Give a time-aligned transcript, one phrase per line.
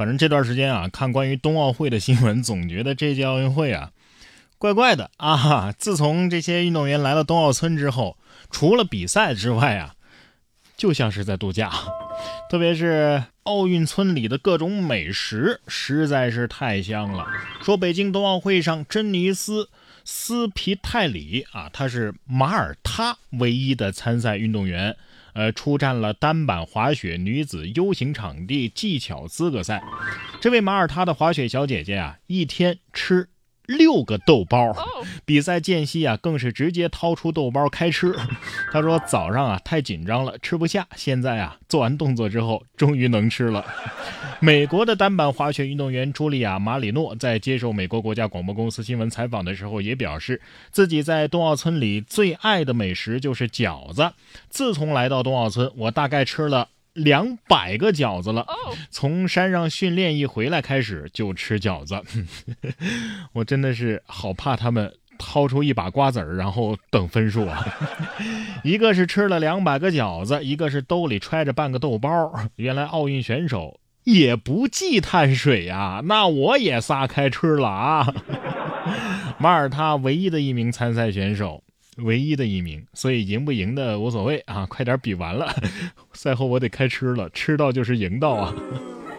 [0.00, 3.90] 反正这段时间啊，看关于冬奥会的新闻，总觉得这届奥运会啊，
[4.56, 5.72] 怪怪的啊。
[5.72, 8.16] 自从这些运动员来了冬奥村之后，
[8.50, 9.96] 除了比赛之外啊，
[10.74, 11.70] 就像是在度假。
[12.48, 17.26] 特别是奥运村里的各种美食，实在是太香了。
[17.62, 19.64] 说北京冬奥会上，珍妮斯·
[20.06, 24.96] 斯皮泰里啊，她是马耳他唯一的参赛运动员，
[25.34, 29.82] 呃，出战了单板滑雪女子 U 型场地技巧资格赛。
[30.40, 33.28] 这位马耳他的滑雪小姐姐啊，一天吃。
[33.70, 34.74] 六个豆包，
[35.24, 38.14] 比赛间隙啊，更是直接掏出豆包开吃。
[38.72, 43.64] 他说早上啊太紧张了，吃不下，现在啊做完动作之后，终于能吃了。
[44.40, 50.40] 美国的单板滑雪运动员茱莉亚·马里诺在接受美国国家广播公司新闻采访的时候，也表示
[50.70, 54.12] 自己在冬奥村里最爱的美食就是饺子。
[54.48, 56.68] 自从来到冬奥村，我大概吃了。
[56.92, 58.46] 两百个饺子了，
[58.90, 62.02] 从山上训练一回来开始就吃饺子，
[63.32, 67.64] 我真的是好怕他们掏出一把瓜子儿，然后等分数啊！
[68.64, 72.32] 一个是吃了两百个饺子，一个是兜里揣着半个豆包。
[72.56, 78.14] 原来奥运选手也不忌碳水呀，那我也撒开吃了啊！
[79.38, 81.62] 马耳他唯一的一名参赛选手。
[81.98, 84.64] 唯一的一名，所以赢不赢的无所谓啊！
[84.70, 85.54] 快点比完了，
[86.14, 88.54] 赛后我得开吃了，吃到就是赢到啊！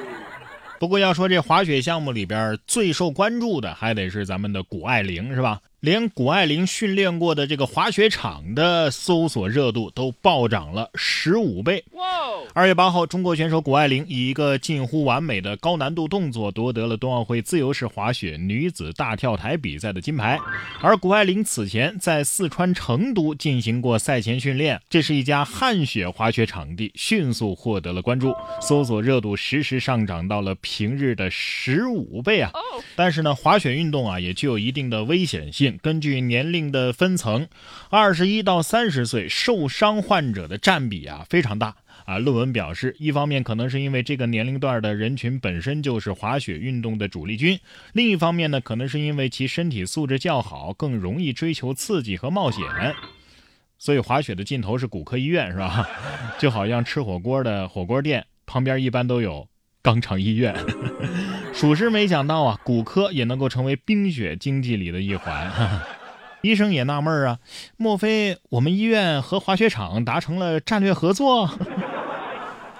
[0.80, 5.60] 不过要说这滑雪项目里边最受关注的，还得是咱们的谷爱凌，是吧？
[5.84, 11.84] 连谷爱凌训练过的这个滑雪场的搜索热度都暴涨了十五倍。
[12.54, 20.38] 二月八号，中国选手谷爱凌以一个近乎完美的高难度动作夺得了冬奥会自由式滑雪女子大跳台比赛的金牌。
[20.80, 32.50] 而谷爱凌此前在四川成都进行过赛前训练，这是一家旱雪滑雪场地，迅速获得了关注，搜索热度实时上涨到了平日的十五倍啊！
[32.96, 35.73] 但是呢，滑雪运动啊也具有一定的危险性。
[35.82, 37.48] 根据年龄的分层，
[37.90, 41.74] 二十一到三十岁受伤患者的占比啊非常大
[42.04, 42.18] 啊。
[42.18, 47.58] 论文表示，一方面可能是因为这个年龄段的人群本身就是滑雪运动的主力军，
[47.92, 52.62] 另一方面呢，可能是因为其身体素质较好，更容易追求刺激和冒险。
[53.76, 55.86] 所以滑雪的尽头是骨科医院，是吧？
[56.38, 59.46] 就好像吃火锅的火锅店旁边一般都有
[59.82, 60.54] 肛肠医院。
[61.54, 65.50] 属实没想到啊，骨科也能够成为冰雪经济里的一环。
[66.42, 67.38] 医生也纳闷啊，
[67.78, 71.48] 莫非我们医院和滑雪场达成了战略合作？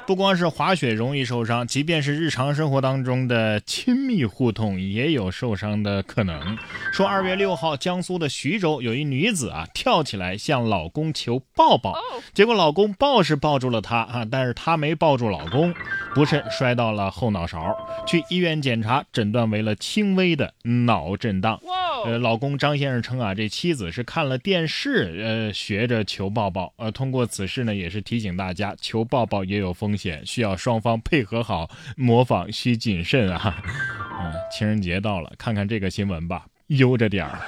[0.06, 6.58] 不光是滑雪容易受伤，即便是日常生活当中的亲密互动也有受伤的可能。
[6.92, 11.94] 说二月六号，江苏的徐州有一女子啊，跳起来向老公求抱抱，
[12.34, 15.74] 结果老公抱是抱住了她啊，但是她没抱住老公，
[16.14, 17.74] 不慎摔到了后脑勺，
[18.06, 21.58] 去医院检查，诊断为了轻微的脑震荡。
[22.04, 26.70] 呃，老公张先生称啊，这妻子是看了电视，呃，学着求抱抱。
[26.76, 33.62] 呃，通过此事呢，也是提醒大家，求抱抱也有风风险，需要双方配合好，模仿需谨慎啊。
[34.20, 37.38] 嗯，情人节到了，看看这个新闻吧，悠着点儿。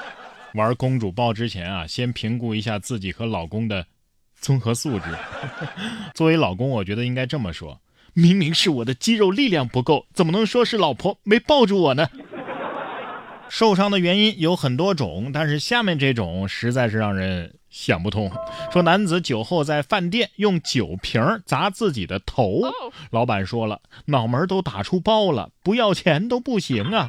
[0.52, 3.86] 玩公主抱之前啊，先评估一下自己和老公的
[4.38, 5.06] 综合素质。
[6.14, 7.80] 作为老公，我觉得应该这么说：
[8.12, 12.06] 明明是我的肌肉力量不够，怎么能说是老婆没抱住我呢？
[13.48, 18.32] 受伤的原因有很多种，但是下面这种实在是让人想不通。
[18.72, 22.62] 说男子酒后在饭店用酒瓶砸自己的头，
[23.10, 27.06] 老板说了，脑门都打出包了，不要钱都不行啊。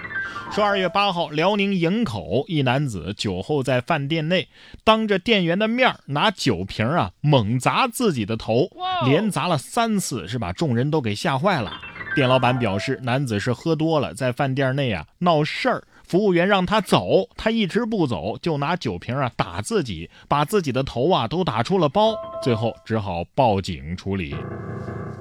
[0.51, 4.50] 说二月八号，辽宁营口一男子酒后在饭店内
[4.83, 8.67] 当着店员的面拿酒瓶啊猛砸自己的头，
[9.06, 11.72] 连砸了三次，是把众人都给吓坏了。
[12.13, 15.83] 店老板表示，男子是喝多了，在饭店内啊闹事儿。
[16.07, 24.34] 服务员让他走，他一直不走，就拿酒瓶啊打自己，把自己的头啊都打出了包，最后只好报警处理。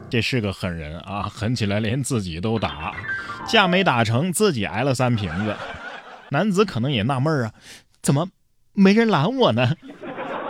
[0.08, 2.94] 这是个狠人啊， 狠起来连自己都打，
[3.48, 5.56] 架没打成，自己挨了三瓶子。
[6.30, 7.52] 男子可能也纳闷啊，
[8.00, 8.28] 怎么
[8.72, 9.74] 没人拦我呢？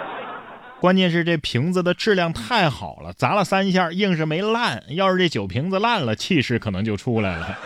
[0.78, 4.84] 关键是这瓶子的质量太好了，砸了三下硬是没烂。
[4.90, 7.58] 要是这酒瓶子烂了，气势可能就出来了。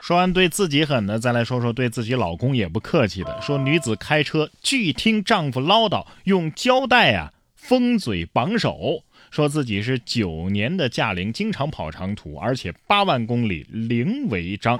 [0.00, 3.40] 说完对自己狠的，再来说说对自己老公也不客气的。
[3.40, 14.78] 说女子开车拒听丈夫唠叨，用胶带啊封嘴绑手，说自己是九年的驾龄，经常跑长途，而且八万公里零违章。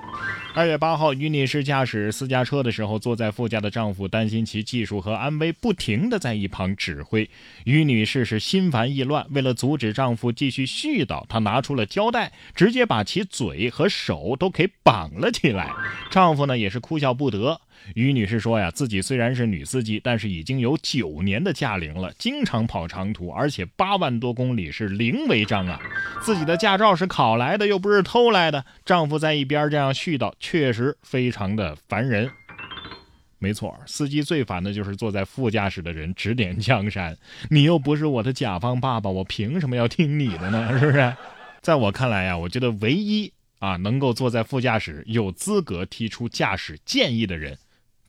[0.55, 7.31] 二月八号，于女士驾驶私家车的时候，坐在副驾的丈夫担心其技术和安危，不停的在一旁指挥。
[7.64, 15.70] 于女士是心烦意乱，为了阻止丈夫继续絮叨，她拿出了胶带，直接把其嘴和手都给绑了起来。
[16.11, 17.61] 丈夫呢也是哭笑不得。
[17.94, 25.80] 于女士说呀，自己虽然是女司机，但是已经有九年的驾龄了，经常跑长途，而且八万多公里是零违章啊。
[26.22, 28.64] 自己的驾照是考来的，又不是偷来的。
[28.84, 32.30] 丈夫在一边这样絮叨，确实非常的烦人。
[33.38, 37.16] 没错，司机最烦的就是坐在副驾驶的人指点江山。
[37.48, 40.78] 你又不是我的甲方爸爸，我凭什么要听你的呢？
[40.78, 41.14] 是不是？
[41.62, 47.56] 在我看来呀，我觉得唯一啊能够坐在副驾驶、有资格提出驾驶建议的人。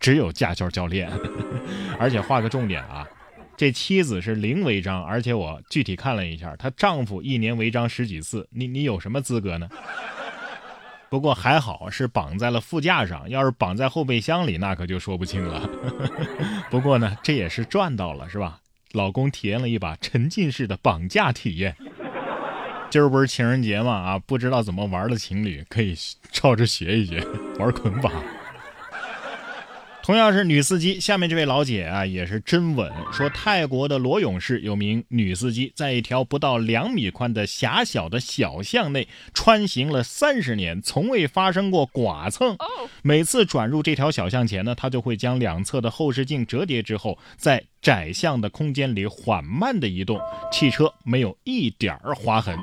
[0.01, 1.09] 只有驾校教练，
[1.97, 3.07] 而且画个重点啊，
[3.55, 9.69] 这妻子是零违章，而且我具体看了一下，她丈夫一年违章十几次，你你有什么资格呢？
[11.09, 15.69] 不过还好是绑在了副驾上，要是绑在后备箱里，那可就说不清了。
[16.71, 18.59] 不过呢，这也是赚到了，是吧？
[18.93, 21.75] 老公体验了一把沉浸式的绑架体验。
[22.89, 25.95] 今儿不是情人节嘛，啊，不知道怎么玩的情侣可以
[26.31, 27.23] 照着学一学，
[27.59, 28.11] 玩捆绑。
[30.03, 32.91] 同样是女司机，下面这位老姐啊也是真稳。
[33.13, 42.57] 说泰国的罗勇市有名女司机，在一条不到两米宽的狭小的小巷内穿行了三十年，从未发生过剐蹭。
[43.03, 50.19] 每次转入这条小巷前呢，她就会将两侧的后视镜折叠之后，在窄巷的空间里缓慢的移动，
[50.51, 52.57] 汽车没有一点儿划痕。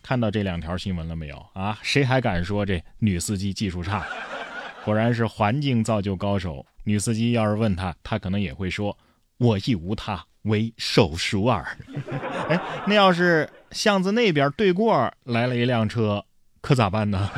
[0.00, 1.76] 看到这两条新闻了没有啊？
[1.82, 4.06] 谁还敢说这女司机技术差？
[4.84, 6.64] 果然是环境造就高手。
[6.84, 8.96] 女司机要是问他，他可能也会说
[9.38, 11.64] ：“我亦无他，唯手熟尔。
[12.50, 16.24] ”哎，那要是巷子那边对过来了一辆车，
[16.60, 17.30] 可咋办呢？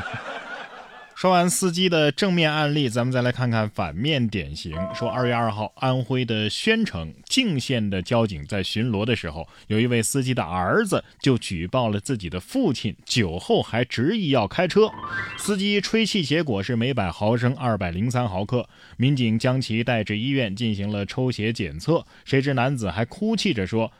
[1.14, 4.76] 说完司机的正面案例，咱们再来看看反面典型。
[4.94, 14.90] 说二月二号，安徽的宣城泾县的交警在巡逻的时候，有一位司机的儿子就举报了自己的父亲酒后还执意要开车。
[15.38, 23.92] 司机吹气结果是每百毫升二百零三毫克，民警将其带至医院进行了抽血检测，谁知男子还哭泣着说：“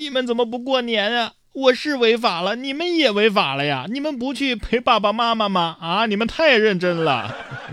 [0.00, 3.86] 你们怎么不过年啊？”我是违法了，你们也违法了呀！
[3.88, 5.76] 你们不去陪爸爸妈妈吗？
[5.80, 7.32] 啊，你们太认真了。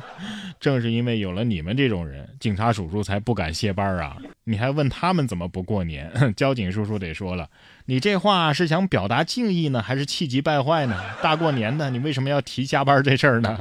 [0.62, 4.18] 正是因为有了你们这种人，警察叔叔才不敢歇班啊！
[4.44, 6.12] 你还问他们怎么不过年？
[6.38, 7.50] 交警叔叔得说了，
[7.86, 10.96] 你这话是想表达敬意呢，还是气急败坏呢？
[11.24, 13.60] 大过年的，你为什么要提加班这事儿呢？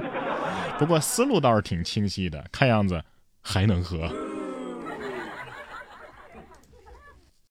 [0.78, 3.02] 不过思路倒是挺清晰的，看样子
[3.40, 4.12] 还能喝。